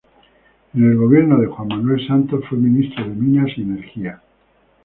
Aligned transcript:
En 0.73 0.83
el 0.89 0.97
gobierno 0.97 1.39
de 1.39 1.45
Juan 1.45 1.67
Manuel 1.67 2.07
Santos 2.07 2.43
fue 2.49 2.57
ministro 2.57 3.03
de 3.07 3.11
Minas 3.13 3.51
y 3.55 3.61
Energía. 3.61 4.19